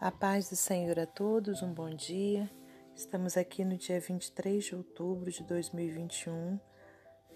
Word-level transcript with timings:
A 0.00 0.10
paz 0.10 0.48
do 0.48 0.56
Senhor 0.56 0.98
a 0.98 1.04
todos, 1.04 1.62
um 1.62 1.74
bom 1.74 1.90
dia. 1.90 2.50
Estamos 2.96 3.36
aqui 3.36 3.66
no 3.66 3.76
dia 3.76 4.00
23 4.00 4.64
de 4.64 4.74
outubro 4.74 5.30
de 5.30 5.44
2021 5.44 6.58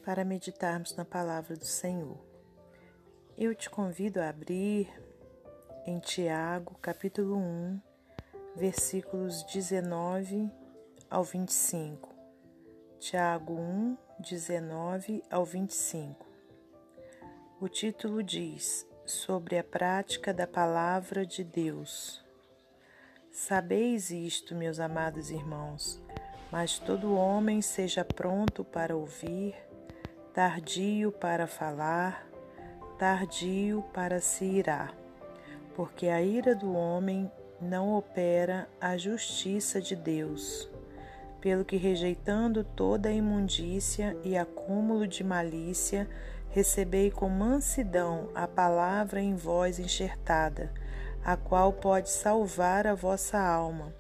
para 0.03 0.25
meditarmos 0.25 0.97
na 0.97 1.05
palavra 1.05 1.59
do 1.59 1.67
Senhor. 1.67 2.19
Eu 3.37 3.55
te 3.55 3.69
convido 3.69 4.19
a 4.19 4.31
abrir 4.31 4.91
em 5.85 5.99
Tiago, 5.99 6.75
capítulo 6.81 7.37
1, 7.37 7.81
versículos 8.57 9.43
19 9.43 10.51
ao 11.11 11.23
25. 11.23 12.15
Tiago 12.99 13.53
1, 13.53 13.99
19 14.21 15.23
ao 15.31 15.45
25. 15.45 16.27
O 17.61 17.69
título 17.69 18.23
diz: 18.23 18.89
Sobre 19.05 19.59
a 19.59 19.63
prática 19.63 20.33
da 20.33 20.47
palavra 20.47 21.27
de 21.27 21.45
Deus. 21.45 22.24
Sabeis 23.37 24.13
isto, 24.13 24.55
meus 24.55 24.79
amados 24.79 25.29
irmãos, 25.29 26.01
mas 26.53 26.79
todo 26.79 27.17
homem 27.17 27.61
seja 27.61 28.05
pronto 28.05 28.63
para 28.63 28.97
ouvir, 28.97 29.57
tardio 30.33 31.11
para 31.11 31.49
falar, 31.49 32.29
tardio 32.97 33.83
para 33.93 34.21
se 34.21 34.45
irar, 34.45 34.95
porque 35.75 36.07
a 36.07 36.23
ira 36.23 36.55
do 36.55 36.75
homem 36.75 37.29
não 37.61 37.97
opera 37.97 38.69
a 38.81 38.97
justiça 38.97 39.81
de 39.81 39.97
Deus. 39.97 40.71
Pelo 41.41 41.65
que, 41.65 41.77
rejeitando 41.77 42.63
toda 42.63 43.09
a 43.09 43.13
imundícia 43.13 44.17
e 44.23 44.39
acúmulo 44.39 45.09
de 45.09 45.25
malícia, 45.25 46.09
recebei 46.51 47.11
com 47.11 47.29
mansidão 47.29 48.29
a 48.33 48.47
palavra 48.47 49.21
em 49.21 49.35
vós 49.35 49.81
enxertada 49.81 50.73
a 51.25 51.37
qual 51.37 51.73
pode 51.73 52.11
salvar 52.11 52.87
a 52.87 52.95
vossa 52.95 53.39
alma. 53.39 53.95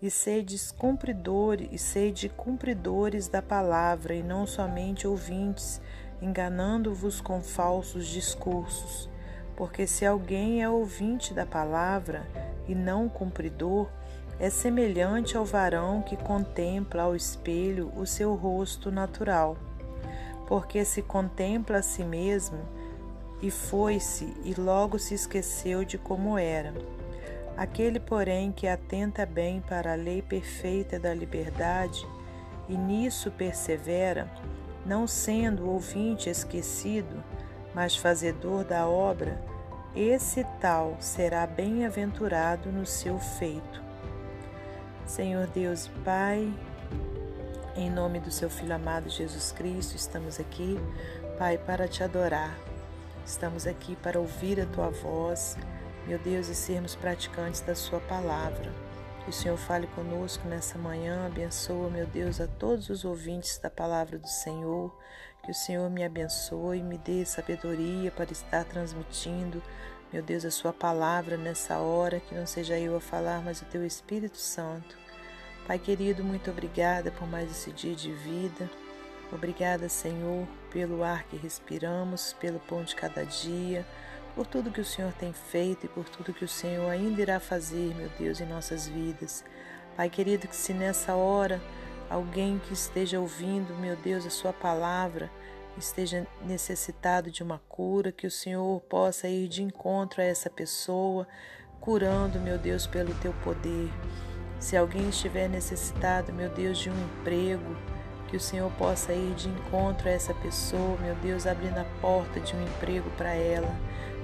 E 0.00 0.10
sedes 0.10 0.70
cumpridores, 0.70 1.68
e 1.72 1.78
sede 1.78 2.28
cumpridores 2.28 3.26
da 3.26 3.42
palavra, 3.42 4.14
e 4.14 4.22
não 4.22 4.46
somente 4.46 5.08
ouvintes, 5.08 5.80
enganando-vos 6.22 7.20
com 7.20 7.40
falsos 7.40 8.06
discursos. 8.06 9.10
Porque 9.56 9.86
se 9.86 10.06
alguém 10.06 10.62
é 10.62 10.68
ouvinte 10.68 11.34
da 11.34 11.46
palavra 11.46 12.26
e 12.68 12.74
não 12.74 13.08
cumpridor, 13.08 13.88
é 14.38 14.50
semelhante 14.50 15.36
ao 15.36 15.44
varão 15.44 16.02
que 16.02 16.16
contempla 16.16 17.02
ao 17.02 17.16
espelho 17.16 17.90
o 17.96 18.06
seu 18.06 18.34
rosto 18.34 18.90
natural. 18.90 19.56
Porque 20.46 20.84
se 20.84 21.02
contempla 21.02 21.78
a 21.78 21.82
si 21.82 22.04
mesmo, 22.04 22.58
e 23.42 23.50
foi-se 23.50 24.32
e 24.44 24.54
logo 24.54 24.98
se 24.98 25.14
esqueceu 25.14 25.84
de 25.84 25.98
como 25.98 26.38
era. 26.38 26.72
Aquele, 27.56 27.98
porém, 27.98 28.52
que 28.52 28.66
atenta 28.66 29.24
bem 29.24 29.60
para 29.60 29.92
a 29.92 29.96
lei 29.96 30.20
perfeita 30.20 30.98
da 30.98 31.14
liberdade 31.14 32.06
e 32.68 32.76
nisso 32.76 33.30
persevera, 33.30 34.30
não 34.84 35.06
sendo 35.06 35.68
ouvinte 35.68 36.28
esquecido, 36.28 37.22
mas 37.74 37.96
fazedor 37.96 38.64
da 38.64 38.86
obra, 38.86 39.42
esse 39.94 40.44
tal 40.60 40.96
será 41.00 41.46
bem-aventurado 41.46 42.70
no 42.70 42.84
seu 42.84 43.18
feito. 43.18 43.82
Senhor 45.06 45.46
Deus 45.46 45.86
e 45.86 45.90
Pai, 46.04 46.52
em 47.74 47.90
nome 47.90 48.20
do 48.20 48.30
seu 48.30 48.50
Filho 48.50 48.74
amado 48.74 49.08
Jesus 49.08 49.52
Cristo, 49.52 49.96
estamos 49.96 50.38
aqui, 50.38 50.78
Pai, 51.38 51.56
para 51.56 51.88
te 51.88 52.02
adorar 52.02 52.58
Estamos 53.26 53.66
aqui 53.66 53.96
para 53.96 54.20
ouvir 54.20 54.60
a 54.60 54.66
tua 54.66 54.88
voz, 54.88 55.58
meu 56.06 56.16
Deus, 56.16 56.46
e 56.46 56.54
sermos 56.54 56.94
praticantes 56.94 57.60
da 57.60 57.74
Sua 57.74 57.98
palavra. 57.98 58.72
Que 59.24 59.30
o 59.30 59.32
Senhor 59.32 59.58
fale 59.58 59.88
conosco 59.88 60.46
nessa 60.46 60.78
manhã, 60.78 61.26
abençoa, 61.26 61.90
meu 61.90 62.06
Deus, 62.06 62.40
a 62.40 62.46
todos 62.46 62.88
os 62.88 63.04
ouvintes 63.04 63.58
da 63.58 63.68
palavra 63.68 64.16
do 64.16 64.28
Senhor. 64.28 64.96
Que 65.42 65.50
o 65.50 65.54
Senhor 65.54 65.90
me 65.90 66.04
abençoe, 66.04 66.80
me 66.84 66.96
dê 66.98 67.26
sabedoria 67.26 68.12
para 68.12 68.30
estar 68.30 68.64
transmitindo, 68.64 69.60
meu 70.12 70.22
Deus, 70.22 70.44
a 70.44 70.50
Sua 70.52 70.72
palavra 70.72 71.36
nessa 71.36 71.78
hora. 71.78 72.20
Que 72.20 72.32
não 72.32 72.46
seja 72.46 72.78
eu 72.78 72.96
a 72.96 73.00
falar, 73.00 73.42
mas 73.42 73.60
o 73.60 73.64
Teu 73.64 73.84
Espírito 73.84 74.38
Santo. 74.38 74.96
Pai 75.66 75.80
querido, 75.80 76.22
muito 76.22 76.48
obrigada 76.48 77.10
por 77.10 77.26
mais 77.26 77.50
esse 77.50 77.72
dia 77.72 77.96
de 77.96 78.12
vida. 78.12 78.70
Obrigada, 79.32 79.88
Senhor, 79.88 80.46
pelo 80.70 81.02
ar 81.02 81.24
que 81.24 81.36
respiramos, 81.36 82.32
pelo 82.34 82.60
pão 82.60 82.84
de 82.84 82.94
cada 82.94 83.24
dia, 83.24 83.84
por 84.36 84.46
tudo 84.46 84.70
que 84.70 84.80
o 84.80 84.84
Senhor 84.84 85.12
tem 85.14 85.32
feito 85.32 85.86
e 85.86 85.88
por 85.88 86.08
tudo 86.08 86.32
que 86.32 86.44
o 86.44 86.48
Senhor 86.48 86.88
ainda 86.88 87.20
irá 87.20 87.40
fazer, 87.40 87.94
meu 87.94 88.08
Deus, 88.18 88.40
em 88.40 88.46
nossas 88.46 88.86
vidas. 88.86 89.44
Pai 89.96 90.08
querido, 90.08 90.46
que 90.46 90.54
se 90.54 90.72
nessa 90.72 91.14
hora 91.14 91.60
alguém 92.08 92.60
que 92.60 92.72
esteja 92.72 93.18
ouvindo, 93.18 93.74
meu 93.74 93.96
Deus, 93.96 94.24
a 94.24 94.30
Sua 94.30 94.52
palavra, 94.52 95.30
esteja 95.76 96.26
necessitado 96.44 97.30
de 97.30 97.42
uma 97.42 97.58
cura, 97.68 98.12
que 98.12 98.26
o 98.26 98.30
Senhor 98.30 98.80
possa 98.82 99.26
ir 99.26 99.48
de 99.48 99.62
encontro 99.62 100.20
a 100.20 100.24
essa 100.24 100.48
pessoa, 100.48 101.26
curando, 101.80 102.38
meu 102.38 102.58
Deus, 102.58 102.86
pelo 102.86 103.14
Teu 103.14 103.32
poder. 103.42 103.90
Se 104.60 104.76
alguém 104.76 105.08
estiver 105.08 105.48
necessitado, 105.48 106.32
meu 106.32 106.48
Deus, 106.48 106.78
de 106.78 106.90
um 106.90 107.04
emprego, 107.04 107.76
que 108.28 108.36
o 108.36 108.40
Senhor 108.40 108.70
possa 108.72 109.12
ir 109.12 109.34
de 109.34 109.48
encontro 109.48 110.08
a 110.08 110.12
essa 110.12 110.34
pessoa, 110.34 110.98
meu 111.00 111.14
Deus, 111.16 111.46
abrindo 111.46 111.78
a 111.78 111.86
porta 112.00 112.40
de 112.40 112.54
um 112.54 112.62
emprego 112.62 113.08
para 113.16 113.32
ela. 113.34 113.74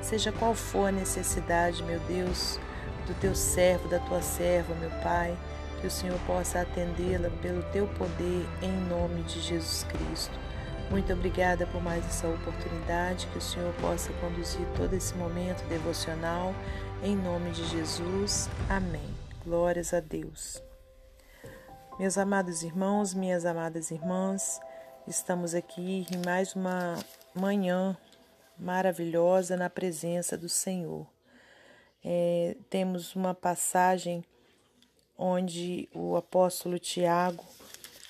Seja 0.01 0.33
qual 0.33 0.55
for 0.55 0.89
a 0.89 0.93
necessidade, 0.93 1.83
meu 1.85 2.01
Deus, 2.01 2.59
do 3.07 3.15
teu 3.21 3.35
servo, 3.35 3.89
da 3.89 3.99
tua 4.01 4.21
serva, 4.21 4.75
meu 4.75 4.91
Pai, 5.03 5.37
que 5.81 5.87
o 5.87 5.91
Senhor 5.91 6.19
possa 6.27 6.61
atendê-la 6.61 7.31
pelo 7.41 7.63
teu 7.65 7.87
poder, 7.87 8.47
em 8.61 8.73
nome 8.89 9.23
de 9.23 9.41
Jesus 9.41 9.85
Cristo. 9.85 10.39
Muito 10.91 11.13
obrigada 11.13 11.67
por 11.67 11.83
mais 11.83 12.05
essa 12.05 12.29
oportunidade, 12.29 13.27
que 13.29 13.39
o 13.39 13.41
Senhor 13.41 13.73
possa 13.81 14.13
conduzir 14.15 14.67
todo 14.77 14.93
esse 14.95 15.15
momento 15.15 15.67
devocional, 15.69 16.55
em 17.03 17.17
nome 17.17 17.51
de 17.51 17.65
Jesus. 17.65 18.49
Amém. 18.69 19.11
Glórias 19.45 19.95
a 19.95 20.01
Deus. 20.01 20.72
Meus 21.99 22.17
amados 22.17 22.63
irmãos, 22.63 23.13
minhas 23.13 23.45
amadas 23.45 23.91
irmãs, 23.91 24.59
estamos 25.07 25.55
aqui 25.55 26.07
em 26.11 26.25
mais 26.25 26.57
uma 26.57 26.99
manhã 27.35 27.95
maravilhosa 28.59 29.59
na 29.59 29.69
presença 29.69 30.37
do 30.37 30.49
Senhor. 30.49 31.07
É, 32.03 32.57
temos 32.71 33.15
uma 33.15 33.35
passagem 33.35 34.25
onde 35.19 35.87
o 35.95 36.17
apóstolo 36.17 36.79
Tiago, 36.79 37.45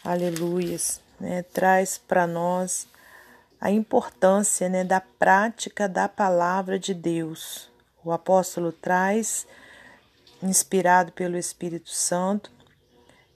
aleluias, 0.04 1.00
né, 1.18 1.42
traz 1.42 1.98
para 1.98 2.24
nós 2.24 2.86
a 3.60 3.68
importância 3.68 4.68
né, 4.68 4.84
da 4.84 5.00
prática 5.00 5.88
da 5.88 6.08
palavra 6.08 6.78
de 6.78 6.94
Deus. 6.94 7.68
O 8.04 8.12
apóstolo 8.12 8.70
traz, 8.70 9.44
inspirado 10.40 11.10
pelo 11.10 11.36
Espírito 11.36 11.90
Santo, 11.90 12.51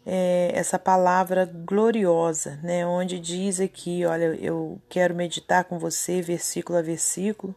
é, 0.06 0.52
essa 0.54 0.78
palavra 0.78 1.44
gloriosa, 1.44 2.60
né? 2.62 2.86
Onde 2.86 3.18
diz 3.18 3.58
aqui, 3.58 4.06
olha, 4.06 4.26
eu 4.40 4.80
quero 4.88 5.12
meditar 5.12 5.64
com 5.64 5.80
você 5.80 6.22
versículo 6.22 6.78
a 6.78 6.82
versículo. 6.82 7.52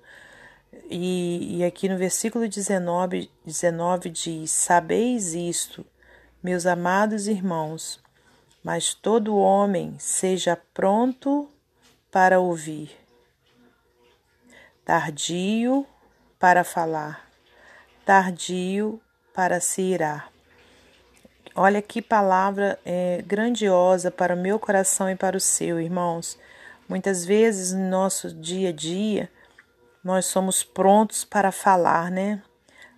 E, 0.90 1.60
e 1.60 1.64
aqui 1.64 1.88
no 1.88 1.96
versículo 1.96 2.48
19, 2.48 3.30
19 3.46 4.10
diz: 4.10 4.50
Sabeis 4.52 5.36
isto, 5.36 5.86
meus 6.42 6.66
amados 6.66 7.28
irmãos, 7.28 8.02
mas 8.64 8.96
todo 8.96 9.38
homem 9.38 9.96
seja 10.00 10.60
pronto 10.74 11.48
para 12.12 12.40
ouvir, 12.40 12.98
tardio 14.84 15.86
para 16.40 16.64
falar, 16.64 17.30
tardio 18.04 19.00
para 19.36 19.60
se 19.60 19.84
irar. 19.84 20.38
Olha 21.56 21.81
que 21.81 22.01
palavra 22.01 22.80
é, 22.86 23.24
grandiosa 23.25 24.09
para 24.09 24.36
o 24.36 24.38
meu 24.38 24.59
coração 24.59 25.09
e 25.09 25.15
para 25.15 25.36
o 25.36 25.39
seu, 25.39 25.80
irmãos. 25.80 26.38
Muitas 26.88 27.25
vezes 27.25 27.74
no 27.74 27.89
nosso 27.89 28.33
dia 28.33 28.69
a 28.69 28.71
dia 28.71 29.30
nós 30.03 30.25
somos 30.25 30.63
prontos 30.63 31.25
para 31.25 31.51
falar, 31.51 32.09
né? 32.09 32.41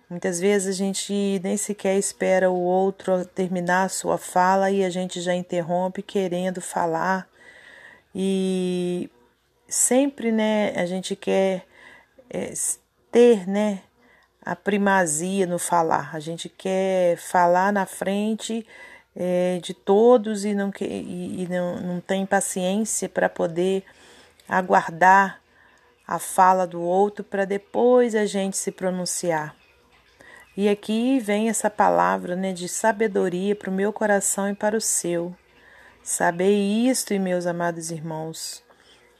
Muitas 0.08 0.38
vezes 0.38 0.68
a 0.68 0.78
gente 0.78 1.40
nem 1.42 1.56
sequer 1.56 1.98
espera 1.98 2.50
o 2.50 2.60
outro 2.60 3.24
terminar 3.24 3.84
a 3.84 3.88
sua 3.88 4.18
fala 4.18 4.70
e 4.70 4.84
a 4.84 4.90
gente 4.90 5.20
já 5.20 5.34
interrompe 5.34 6.02
querendo 6.02 6.60
falar. 6.60 7.26
E 8.14 9.10
sempre, 9.66 10.30
né, 10.30 10.74
a 10.76 10.84
gente 10.84 11.16
quer 11.16 11.66
é, 12.28 12.52
ter, 13.10 13.48
né, 13.48 13.80
a 14.44 14.56
primazia 14.56 15.46
no 15.46 15.58
falar. 15.58 16.14
A 16.14 16.20
gente 16.20 16.48
quer 16.48 17.16
falar 17.16 17.72
na 17.72 17.86
frente 17.86 18.66
é, 19.14 19.58
de 19.62 19.72
todos 19.72 20.44
e 20.44 20.54
não, 20.54 20.70
quer, 20.70 20.86
e, 20.86 21.42
e 21.42 21.48
não, 21.48 21.80
não 21.80 22.00
tem 22.00 22.26
paciência 22.26 23.08
para 23.08 23.28
poder 23.28 23.84
aguardar 24.48 25.40
a 26.06 26.18
fala 26.18 26.66
do 26.66 26.80
outro 26.80 27.24
para 27.24 27.44
depois 27.44 28.14
a 28.14 28.26
gente 28.26 28.56
se 28.56 28.72
pronunciar. 28.72 29.54
E 30.56 30.68
aqui 30.68 31.18
vem 31.18 31.48
essa 31.48 31.70
palavra 31.70 32.36
né, 32.36 32.52
de 32.52 32.68
sabedoria 32.68 33.56
para 33.56 33.70
o 33.70 33.72
meu 33.72 33.92
coração 33.92 34.50
e 34.50 34.54
para 34.54 34.76
o 34.76 34.80
seu. 34.80 35.34
Sabei 36.02 36.88
isto, 36.88 37.18
meus 37.18 37.46
amados 37.46 37.90
irmãos, 37.90 38.62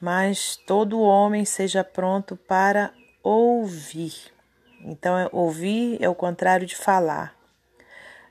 mas 0.01 0.57
todo 0.57 1.01
homem 1.01 1.45
seja 1.45 1.85
pronto 1.85 2.37
para 2.37 2.93
ouvir. 3.23 4.32
Então, 4.85 5.17
é, 5.17 5.29
ouvir 5.33 6.03
é 6.03 6.09
o 6.09 6.15
contrário 6.15 6.67
de 6.67 6.77
falar. 6.77 7.35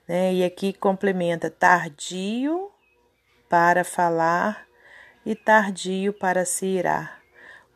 Né? 0.08 0.34
E 0.34 0.44
aqui 0.44 0.74
complementa 0.74 1.50
tardio 1.50 2.70
para 3.48 3.84
falar 3.84 4.68
e 5.26 5.36
tardio 5.36 6.14
para 6.14 6.46
se 6.46 6.66
irar. 6.66 7.22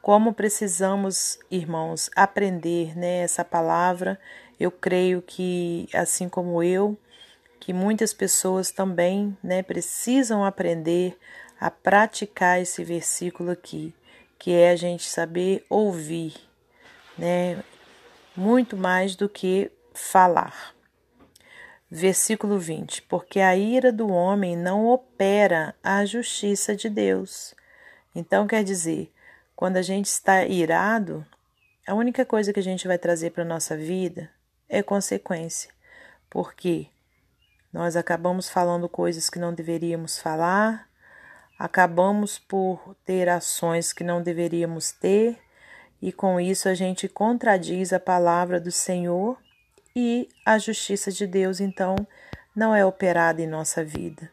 Como 0.02 0.34
precisamos, 0.34 1.40
irmãos, 1.50 2.10
aprender 2.16 2.98
né, 2.98 3.20
essa 3.20 3.44
palavra. 3.44 4.20
Eu 4.60 4.70
creio 4.70 5.22
que, 5.22 5.88
assim 5.94 6.30
como 6.30 6.62
eu, 6.62 6.98
que 7.60 7.74
muitas 7.74 8.14
pessoas 8.14 8.70
também 8.70 9.36
né, 9.44 9.64
precisam 9.64 10.46
aprender 10.46 11.18
a 11.60 11.72
praticar 11.72 12.62
esse 12.62 12.84
versículo 12.84 13.50
aqui, 13.50 13.94
que 14.38 14.52
é 14.52 14.70
a 14.70 14.76
gente 14.76 15.10
saber 15.10 15.66
ouvir, 15.70 16.36
né, 17.18 17.64
muito 18.36 18.76
mais 18.76 19.16
do 19.16 19.30
que 19.30 19.72
falar. 19.94 20.76
Versículo 21.90 22.60
20: 22.60 23.04
Porque 23.04 23.40
a 23.40 23.56
ira 23.56 23.92
do 23.92 24.10
homem 24.10 24.56
não 24.56 24.88
opera 24.88 25.76
a 25.84 26.06
justiça 26.06 26.76
de 26.76 26.90
Deus. 26.90 27.54
Então, 28.14 28.48
quer 28.48 28.64
dizer, 28.64 29.12
quando 29.56 29.78
a 29.78 29.82
gente 29.82 30.08
está 30.08 30.46
irado, 30.46 31.26
a 31.88 31.94
única 31.94 32.26
coisa 32.26 32.52
que 32.52 32.60
a 32.60 32.64
gente 32.64 32.88
vai 32.88 32.98
trazer 32.98 33.32
para 33.32 33.44
a 33.44 33.48
nossa 33.48 33.78
vida 33.78 34.30
é 34.68 34.82
consequência. 34.82 35.72
Porque 36.30 36.88
nós 37.72 37.96
acabamos 37.96 38.50
falando 38.50 38.90
coisas 38.90 39.30
que 39.30 39.38
não 39.38 39.54
deveríamos 39.54 40.18
falar, 40.18 40.90
acabamos 41.60 42.40
por 42.40 42.96
ter 43.06 43.30
ações 43.30 43.94
que 43.94 44.04
não 44.04 44.22
deveríamos 44.22 44.92
ter, 44.92 45.40
e 46.02 46.12
com 46.12 46.40
isso 46.40 46.70
a 46.70 46.74
gente 46.74 47.08
contradiz 47.08 47.94
a 47.94 48.00
palavra 48.00 48.60
do 48.60 48.72
Senhor 48.72 49.38
e 49.96 50.28
a 50.46 50.58
justiça 50.58 51.12
de 51.12 51.26
Deus, 51.26 51.60
então, 51.60 51.96
não 52.56 52.76
é 52.76 52.86
operada 52.86 53.42
em 53.42 53.48
nossa 53.48 53.84
vida. 53.84 54.30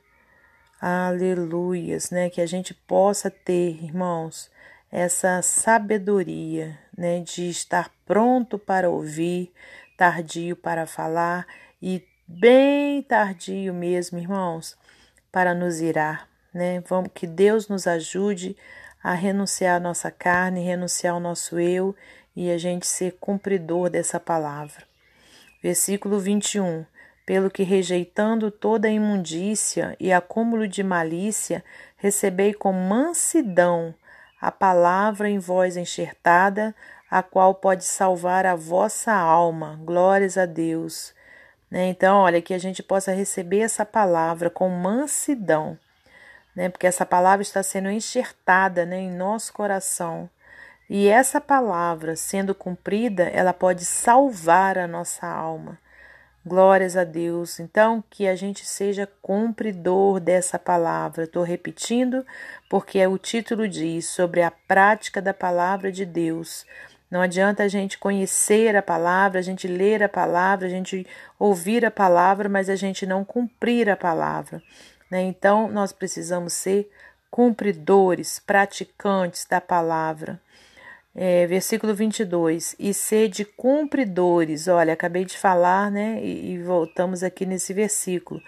Aleluias, 0.81 2.11
né? 2.11 2.29
Que 2.29 2.41
a 2.41 2.47
gente 2.47 2.75
possa 2.75 3.31
ter, 3.31 3.83
irmãos, 3.83 4.51
essa 4.91 5.41
sabedoria, 5.41 6.77
né? 6.97 7.21
De 7.21 7.49
estar 7.49 7.91
pronto 8.05 8.59
para 8.59 8.91
ouvir, 8.91 9.53
tardio 9.97 10.57
para 10.57 10.87
falar 10.87 11.47
e 11.81 12.05
bem 12.27 13.01
tardio 13.03 13.73
mesmo, 13.73 14.19
irmãos, 14.19 14.77
para 15.31 15.55
nos 15.55 15.81
irar, 15.81 16.29
né? 16.53 16.83
Vamos 16.89 17.11
que 17.15 17.27
Deus 17.27 17.69
nos 17.69 17.87
ajude 17.87 18.57
a 19.03 19.15
renunciar 19.15 19.77
à 19.77 19.81
nossa 19.81 20.11
carne, 20.11 20.65
renunciar 20.65 21.15
ao 21.15 21.21
nosso 21.21 21.59
eu 21.59 21.95
e 22.37 22.51
a 22.51 22.59
gente 22.59 22.87
ser 22.87 23.17
cumpridor 23.21 23.91
dessa 23.91 24.21
palavra. 24.21 24.85
Versículo 25.63 26.19
21. 26.19 26.85
Pelo 27.25 27.51
que 27.51 27.63
rejeitando 27.63 28.51
toda 28.51 28.89
imundícia 28.89 29.97
e 29.99 30.13
acúmulo 30.13 30.67
de 30.67 30.83
malícia, 30.83 31.65
recebei 31.97 32.53
com 32.53 32.73
mansidão 32.73 33.95
a 34.41 34.51
palavra 34.51 35.31
em 35.31 35.39
voz 35.39 35.77
enxertada, 35.77 36.75
a 37.09 37.23
qual 37.23 37.55
pode 37.55 37.85
salvar 37.85 38.45
a 38.45 38.57
vossa 38.57 39.13
alma. 39.13 39.79
Glórias 39.85 40.37
a 40.37 40.47
Deus. 40.47 41.15
Né? 41.71 41.87
Então, 41.87 42.19
olha, 42.19 42.43
que 42.43 42.53
a 42.53 42.59
gente 42.59 42.83
possa 42.83 43.13
receber 43.13 43.61
essa 43.61 43.87
palavra 43.87 44.51
com 44.51 44.69
mansidão, 44.69 45.79
né? 46.55 46.69
porque 46.69 46.87
essa 46.87 47.07
palavra 47.07 47.43
está 47.43 47.63
sendo 47.63 47.91
enxertada 47.91 48.85
né, 48.85 48.99
em 48.99 49.11
nosso 49.11 49.53
coração. 49.53 50.29
E 50.89 51.09
essa 51.09 51.41
palavra, 51.41 52.17
sendo 52.17 52.55
cumprida, 52.55 53.25
ela 53.25 53.53
pode 53.53 53.85
salvar 53.85 54.77
a 54.77 54.87
nossa 54.87 55.27
alma. 55.27 55.79
Glórias 56.45 56.97
a 56.97 57.05
Deus. 57.05 57.61
Então, 57.61 58.03
que 58.11 58.27
a 58.27 58.35
gente 58.35 58.67
seja 58.67 59.09
cumpridor 59.23 60.19
dessa 60.19 60.59
palavra. 60.59 61.25
Estou 61.25 61.45
repetindo, 61.45 62.27
porque 62.69 62.99
é 62.99 63.09
o 63.09 63.17
título 63.17 63.69
diz 63.69 64.07
sobre 64.07 64.43
a 64.43 64.51
prática 64.51 65.23
da 65.23 65.33
palavra 65.33 65.91
de 65.91 66.05
Deus. 66.05 66.67
Não 67.09 67.21
adianta 67.21 67.63
a 67.63 67.69
gente 67.69 67.97
conhecer 67.97 68.75
a 68.75 68.83
palavra, 68.83 69.39
a 69.39 69.43
gente 69.43 69.69
ler 69.69 70.03
a 70.03 70.09
palavra, 70.09 70.67
a 70.67 70.71
gente 70.71 71.07
ouvir 71.39 71.85
a 71.85 71.91
palavra, 71.91 72.49
mas 72.49 72.69
a 72.69 72.75
gente 72.75 73.07
não 73.07 73.25
cumprir 73.25 73.89
a 73.89 73.97
palavra. 73.97 74.63
Né? 75.13 75.25
Então, 75.25 75.69
nós 75.69 75.93
precisamos 75.93 76.55
ser 76.55 76.91
cumpridores, 77.31 78.39
praticantes 78.39 79.45
da 79.45 79.61
palavra. 79.61 80.41
É, 81.15 81.47
versículo 81.47 81.95
22, 81.95 82.75
e 82.79 82.95
sede 82.95 83.45
cumpridores, 83.45 84.69
olha, 84.69 84.95
acabei 84.95 85.27
de 85.27 85.37
falar, 85.37 85.91
né, 85.91 86.19
e, 86.23 86.53
e 86.53 86.63
voltamos 86.63 87.23
aqui 87.23 87.45
nesse 87.45 87.75
versículo, 87.75 88.41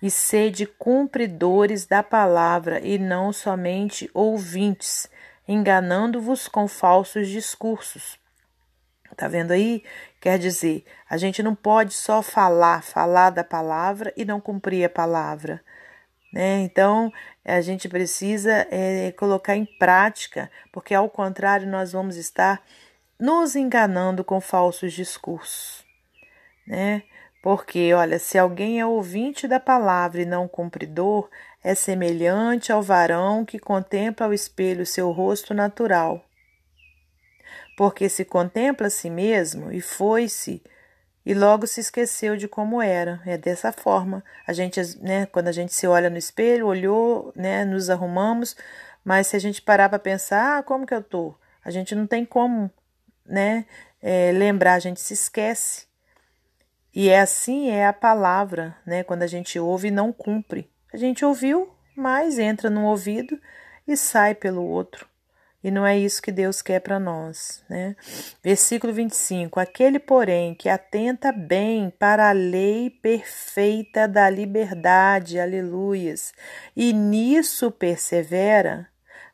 e 0.00 0.08
sede 0.08 0.64
cumpridores 0.64 1.84
da 1.84 2.00
palavra, 2.00 2.78
e 2.78 2.96
não 2.96 3.32
somente 3.32 4.08
ouvintes, 4.14 5.10
enganando-vos 5.48 6.46
com 6.46 6.68
falsos 6.68 7.26
discursos. 7.26 8.16
Tá 9.16 9.26
vendo 9.26 9.50
aí? 9.50 9.82
Quer 10.20 10.38
dizer, 10.38 10.84
a 11.10 11.16
gente 11.16 11.42
não 11.42 11.56
pode 11.56 11.92
só 11.92 12.22
falar, 12.22 12.84
falar 12.84 13.30
da 13.30 13.42
palavra 13.42 14.12
e 14.16 14.24
não 14.24 14.40
cumprir 14.40 14.84
a 14.84 14.88
palavra. 14.88 15.60
Né? 16.32 16.60
Então, 16.60 17.12
a 17.44 17.60
gente 17.60 17.88
precisa 17.88 18.66
é, 18.70 19.12
colocar 19.12 19.54
em 19.54 19.66
prática, 19.66 20.50
porque 20.72 20.94
ao 20.94 21.10
contrário, 21.10 21.68
nós 21.68 21.92
vamos 21.92 22.16
estar 22.16 22.62
nos 23.20 23.54
enganando 23.54 24.24
com 24.24 24.40
falsos 24.40 24.92
discursos. 24.92 25.84
Né? 26.66 27.02
Porque, 27.42 27.92
olha, 27.92 28.18
se 28.18 28.38
alguém 28.38 28.80
é 28.80 28.86
ouvinte 28.86 29.46
da 29.46 29.60
palavra 29.60 30.22
e 30.22 30.26
não 30.26 30.48
cumpridor, 30.48 31.28
é 31.62 31.74
semelhante 31.74 32.72
ao 32.72 32.80
varão 32.80 33.44
que 33.44 33.58
contempla 33.58 34.26
ao 34.26 34.32
espelho 34.32 34.86
seu 34.86 35.10
rosto 35.10 35.52
natural. 35.52 36.24
Porque 37.76 38.08
se 38.08 38.24
contempla 38.24 38.86
a 38.86 38.90
si 38.90 39.10
mesmo 39.10 39.72
e 39.72 39.80
foi-se 39.80 40.62
e 41.24 41.34
logo 41.34 41.66
se 41.66 41.80
esqueceu 41.80 42.36
de 42.36 42.48
como 42.48 42.82
era. 42.82 43.20
É 43.24 43.38
dessa 43.38 43.72
forma. 43.72 44.24
A 44.46 44.52
gente, 44.52 44.80
né, 45.00 45.26
quando 45.26 45.48
a 45.48 45.52
gente 45.52 45.72
se 45.72 45.86
olha 45.86 46.10
no 46.10 46.18
espelho, 46.18 46.66
olhou, 46.66 47.32
né, 47.36 47.64
nos 47.64 47.90
arrumamos, 47.90 48.56
mas 49.04 49.28
se 49.28 49.36
a 49.36 49.38
gente 49.38 49.62
parar 49.62 49.88
para 49.88 49.98
pensar, 49.98 50.58
ah, 50.58 50.62
como 50.62 50.86
que 50.86 50.94
eu 50.94 51.02
tô? 51.02 51.34
A 51.64 51.70
gente 51.70 51.94
não 51.94 52.06
tem 52.06 52.24
como, 52.24 52.70
né, 53.24 53.64
é, 54.00 54.32
lembrar, 54.32 54.74
a 54.74 54.80
gente 54.80 55.00
se 55.00 55.14
esquece. 55.14 55.86
E 56.94 57.08
é 57.08 57.20
assim 57.20 57.70
é 57.70 57.86
a 57.86 57.92
palavra, 57.92 58.76
né, 58.84 59.02
quando 59.02 59.22
a 59.22 59.26
gente 59.26 59.58
ouve 59.58 59.88
e 59.88 59.92
não 59.92 60.12
cumpre. 60.12 60.68
A 60.92 60.96
gente 60.96 61.24
ouviu, 61.24 61.72
mas 61.96 62.38
entra 62.38 62.68
no 62.68 62.84
ouvido 62.84 63.40
e 63.86 63.96
sai 63.96 64.34
pelo 64.34 64.62
outro. 64.62 65.11
E 65.62 65.70
não 65.70 65.86
é 65.86 65.96
isso 65.96 66.20
que 66.20 66.32
Deus 66.32 66.60
quer 66.60 66.80
para 66.80 66.98
nós, 66.98 67.64
né? 67.68 67.94
Versículo 68.42 68.92
25: 68.92 69.60
Aquele, 69.60 70.00
porém, 70.00 70.54
que 70.54 70.68
atenta 70.68 71.30
bem 71.30 71.88
para 71.88 72.28
a 72.28 72.32
lei 72.32 72.90
perfeita 72.90 74.08
da 74.08 74.28
liberdade, 74.28 75.38
aleluias, 75.38 76.32
e 76.74 76.92
nisso 76.92 77.70
persevera, 77.70 78.88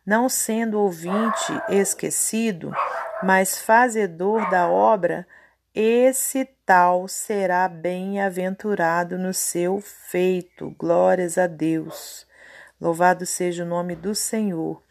não 0.04 0.28
sendo 0.28 0.78
ouvinte 0.78 1.52
esquecido, 1.70 2.72
mas 3.22 3.58
fazedor 3.58 4.50
da 4.50 4.68
obra, 4.68 5.26
esse 5.74 6.44
tal 6.66 7.08
será 7.08 7.68
bem-aventurado 7.68 9.16
no 9.16 9.32
seu 9.32 9.80
feito. 9.80 10.74
Glórias 10.78 11.38
a 11.38 11.46
Deus. 11.46 12.26
Louvado 12.80 13.24
seja 13.24 13.64
o 13.64 13.66
nome 13.66 13.94
do 13.94 14.14
Senhor. 14.14 14.82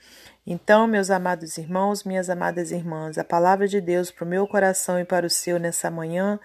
Então, 0.50 0.88
meus 0.88 1.12
amados 1.12 1.58
irmãos, 1.58 2.06
minhas 2.06 2.30
amadas 2.30 2.72
irmãs, 2.72 3.18
a 3.18 3.24
palavra 3.26 3.68
de 3.68 3.82
Deus 3.82 4.10
para 4.10 4.24
o 4.24 4.28
meu 4.28 4.48
coração 4.48 4.98
e 4.98 5.04
para 5.04 5.26
o 5.26 5.30
seu 5.30 5.60
nessa 5.60 5.92
manhã 5.92 6.40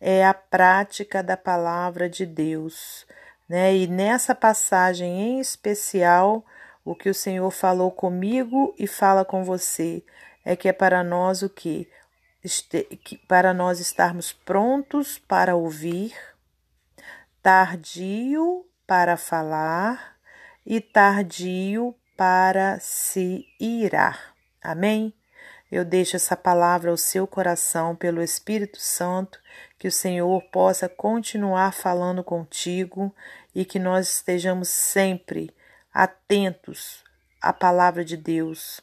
é 0.00 0.26
a 0.26 0.34
prática 0.34 1.22
da 1.22 1.36
palavra 1.36 2.10
de 2.10 2.26
Deus. 2.26 3.06
Né? 3.48 3.76
E 3.76 3.86
nessa 3.86 4.34
passagem 4.34 5.20
em 5.20 5.38
especial, 5.38 6.44
o 6.84 6.96
que 6.96 7.08
o 7.08 7.14
Senhor 7.14 7.48
falou 7.52 7.92
comigo 7.92 8.74
e 8.76 8.88
fala 8.88 9.24
com 9.24 9.44
você 9.44 10.02
é 10.44 10.56
que 10.56 10.68
é 10.68 10.72
para 10.72 11.04
nós 11.04 11.42
o 11.42 11.48
que? 11.48 11.88
Para 13.28 13.54
nós 13.54 13.78
estarmos 13.78 14.32
prontos 14.32 15.16
para 15.16 15.54
ouvir, 15.54 16.12
tardio 17.40 18.66
para 18.84 19.16
falar 19.16 20.16
e 20.66 20.80
tardio 20.80 21.94
para 22.16 22.78
se 22.80 23.46
irar. 23.58 24.34
Amém? 24.62 25.12
Eu 25.70 25.84
deixo 25.84 26.16
essa 26.16 26.36
palavra 26.36 26.90
ao 26.90 26.96
seu 26.96 27.26
coração 27.26 27.96
pelo 27.96 28.22
Espírito 28.22 28.78
Santo, 28.80 29.40
que 29.78 29.88
o 29.88 29.92
Senhor 29.92 30.40
possa 30.52 30.88
continuar 30.88 31.72
falando 31.72 32.22
contigo 32.22 33.14
e 33.54 33.64
que 33.64 33.78
nós 33.78 34.08
estejamos 34.08 34.68
sempre 34.68 35.54
atentos 35.92 37.02
à 37.40 37.52
palavra 37.52 38.04
de 38.04 38.16
Deus 38.16 38.80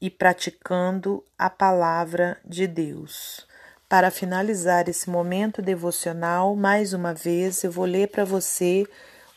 e 0.00 0.10
praticando 0.10 1.24
a 1.38 1.48
palavra 1.48 2.38
de 2.44 2.66
Deus. 2.66 3.46
Para 3.88 4.10
finalizar 4.10 4.88
esse 4.88 5.08
momento 5.08 5.62
devocional, 5.62 6.56
mais 6.56 6.92
uma 6.92 7.14
vez 7.14 7.62
eu 7.62 7.70
vou 7.70 7.84
ler 7.84 8.08
para 8.08 8.24
você 8.24 8.84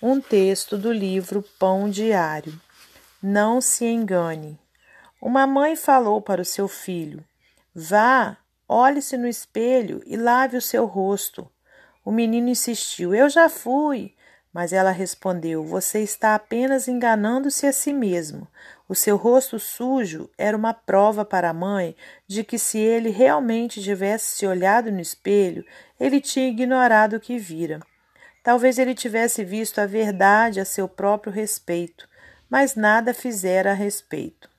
um 0.01 0.19
texto 0.19 0.77
do 0.77 0.91
livro 0.91 1.43
Pão 1.59 1.89
Diário. 1.89 2.64
Não 3.21 3.61
se 3.61 3.85
engane. 3.85 4.59
Uma 5.21 5.47
mãe 5.47 5.75
falou 5.75 6.21
para 6.21 6.41
o 6.41 6.45
seu 6.45 6.67
filho: 6.67 7.23
Vá, 7.73 8.37
olhe-se 8.67 9.17
no 9.17 9.27
espelho 9.27 10.01
e 10.05 10.15
lave 10.15 10.57
o 10.57 10.61
seu 10.61 10.85
rosto. 10.85 11.49
O 12.03 12.11
menino 12.11 12.49
insistiu: 12.49 13.15
Eu 13.15 13.29
já 13.29 13.49
fui. 13.49 14.13
Mas 14.53 14.71
ela 14.71 14.91
respondeu: 14.91 15.65
Você 15.65 15.99
está 15.99 16.33
apenas 16.33 16.87
enganando-se 16.87 17.67
a 17.67 17.73
si 17.73 17.91
mesmo. 17.91 18.47
O 18.87 18.95
seu 18.95 19.17
rosto 19.17 19.59
sujo 19.59 20.29
era 20.37 20.55
uma 20.55 20.73
prova 20.73 21.25
para 21.25 21.49
a 21.49 21.53
mãe 21.53 21.93
de 22.25 22.41
que, 22.41 22.57
se 22.57 22.77
ele 22.77 23.09
realmente 23.09 23.81
tivesse 23.81 24.37
se 24.37 24.47
olhado 24.47 24.91
no 24.91 25.01
espelho, 25.01 25.65
ele 25.99 26.21
tinha 26.21 26.47
ignorado 26.47 27.15
o 27.17 27.19
que 27.19 27.37
vira. 27.37 27.81
Talvez 28.41 28.79
ele 28.79 28.93
tivesse 28.93 29.43
visto 29.43 29.79
a 29.79 29.85
verdade 29.85 30.59
a 30.59 30.65
seu 30.65 30.87
próprio 30.87 31.33
respeito, 31.33 32.07
mas 32.55 32.73
nada 32.73 33.13
fizera 33.13 33.71
a 33.71 33.73
respeito. 33.73 34.49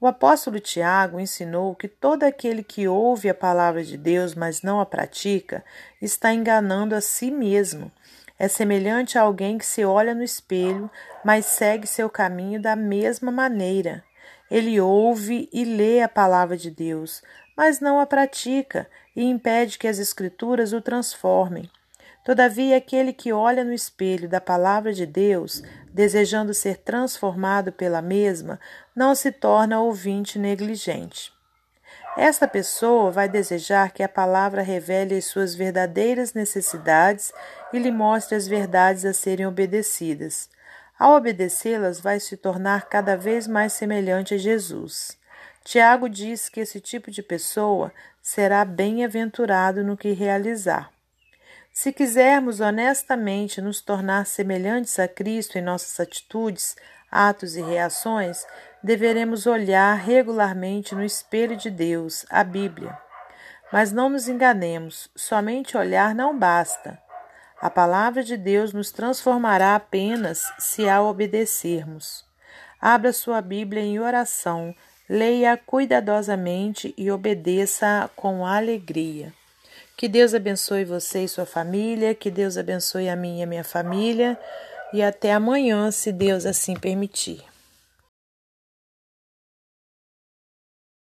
O 0.00 0.06
apóstolo 0.06 0.58
Tiago 0.58 1.20
ensinou 1.20 1.74
que 1.74 1.86
todo 1.86 2.22
aquele 2.22 2.64
que 2.64 2.88
ouve 2.88 3.28
a 3.28 3.34
palavra 3.34 3.84
de 3.84 3.98
Deus, 3.98 4.34
mas 4.34 4.62
não 4.62 4.80
a 4.80 4.86
pratica, 4.86 5.62
está 6.00 6.32
enganando 6.32 6.94
a 6.94 7.02
si 7.02 7.30
mesmo 7.30 7.92
é 8.38 8.48
semelhante 8.48 9.18
a 9.18 9.22
alguém 9.22 9.58
que 9.58 9.66
se 9.66 9.84
olha 9.84 10.14
no 10.14 10.22
espelho, 10.22 10.90
mas 11.22 11.44
segue 11.44 11.86
seu 11.86 12.08
caminho 12.08 12.58
da 12.58 12.74
mesma 12.74 13.30
maneira. 13.30 14.02
Ele 14.50 14.80
ouve 14.80 15.46
e 15.52 15.62
lê 15.62 16.00
a 16.00 16.08
palavra 16.08 16.56
de 16.56 16.70
Deus, 16.70 17.22
mas 17.54 17.80
não 17.80 18.00
a 18.00 18.06
pratica 18.06 18.88
e 19.14 19.22
impede 19.22 19.76
que 19.76 19.86
as 19.86 19.98
Escrituras 19.98 20.72
o 20.72 20.80
transformem. 20.80 21.70
Todavia, 22.26 22.76
aquele 22.76 23.12
que 23.12 23.32
olha 23.32 23.62
no 23.62 23.72
espelho 23.72 24.28
da 24.28 24.40
palavra 24.40 24.92
de 24.92 25.06
Deus, 25.06 25.62
desejando 25.94 26.52
ser 26.52 26.78
transformado 26.78 27.70
pela 27.70 28.02
mesma, 28.02 28.58
não 28.96 29.14
se 29.14 29.30
torna 29.30 29.80
ouvinte 29.80 30.36
negligente. 30.36 31.32
Esta 32.16 32.48
pessoa 32.48 33.12
vai 33.12 33.28
desejar 33.28 33.92
que 33.92 34.02
a 34.02 34.08
palavra 34.08 34.60
revele 34.60 35.16
as 35.16 35.26
suas 35.26 35.54
verdadeiras 35.54 36.34
necessidades 36.34 37.32
e 37.72 37.78
lhe 37.78 37.92
mostre 37.92 38.34
as 38.34 38.48
verdades 38.48 39.04
a 39.04 39.12
serem 39.12 39.46
obedecidas. 39.46 40.48
Ao 40.98 41.14
obedecê-las, 41.14 42.00
vai 42.00 42.18
se 42.18 42.36
tornar 42.36 42.88
cada 42.88 43.16
vez 43.16 43.46
mais 43.46 43.72
semelhante 43.72 44.34
a 44.34 44.38
Jesus. 44.38 45.16
Tiago 45.62 46.08
diz 46.08 46.48
que 46.48 46.58
esse 46.58 46.80
tipo 46.80 47.08
de 47.08 47.22
pessoa 47.22 47.92
será 48.20 48.64
bem-aventurado 48.64 49.84
no 49.84 49.96
que 49.96 50.10
realizar. 50.10 50.95
Se 51.78 51.92
quisermos 51.92 52.58
honestamente 52.62 53.60
nos 53.60 53.82
tornar 53.82 54.24
semelhantes 54.24 54.98
a 54.98 55.06
Cristo 55.06 55.58
em 55.58 55.60
nossas 55.60 56.00
atitudes, 56.00 56.74
atos 57.10 57.54
e 57.54 57.60
reações, 57.60 58.46
deveremos 58.82 59.46
olhar 59.46 59.94
regularmente 59.94 60.94
no 60.94 61.04
espelho 61.04 61.54
de 61.54 61.68
Deus, 61.70 62.24
a 62.30 62.42
Bíblia. 62.42 62.98
Mas 63.70 63.92
não 63.92 64.08
nos 64.08 64.26
enganemos, 64.26 65.10
somente 65.14 65.76
olhar 65.76 66.14
não 66.14 66.36
basta. 66.38 66.98
A 67.60 67.68
palavra 67.68 68.24
de 68.24 68.38
Deus 68.38 68.72
nos 68.72 68.90
transformará 68.90 69.74
apenas 69.74 70.50
se 70.58 70.88
a 70.88 71.02
obedecermos. 71.02 72.24
Abra 72.80 73.12
sua 73.12 73.42
Bíblia 73.42 73.82
em 73.82 74.00
oração, 74.00 74.74
leia 75.06 75.58
cuidadosamente 75.58 76.94
e 76.96 77.10
obedeça 77.10 78.08
com 78.16 78.46
alegria. 78.46 79.30
Que 79.96 80.08
Deus 80.08 80.34
abençoe 80.34 80.84
você 80.84 81.24
e 81.24 81.28
sua 81.28 81.46
família, 81.46 82.14
que 82.14 82.30
Deus 82.30 82.58
abençoe 82.58 83.08
a 83.08 83.16
mim 83.16 83.40
e 83.40 83.42
a 83.42 83.46
minha 83.46 83.64
família, 83.64 84.38
e 84.92 85.02
até 85.02 85.32
amanhã, 85.32 85.90
se 85.90 86.12
Deus 86.12 86.44
assim 86.44 86.74
permitir. 86.74 87.42